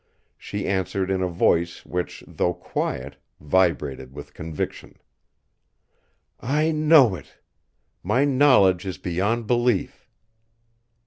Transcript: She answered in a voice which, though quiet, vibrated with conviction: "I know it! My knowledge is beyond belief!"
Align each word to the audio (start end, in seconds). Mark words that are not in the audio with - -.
She 0.35 0.65
answered 0.67 1.11
in 1.11 1.21
a 1.21 1.27
voice 1.27 1.85
which, 1.85 2.23
though 2.27 2.55
quiet, 2.55 3.17
vibrated 3.39 4.13
with 4.15 4.33
conviction: 4.33 4.97
"I 6.39 6.71
know 6.71 7.13
it! 7.13 7.37
My 8.01 8.25
knowledge 8.25 8.83
is 8.83 8.97
beyond 8.97 9.45
belief!" 9.45 10.09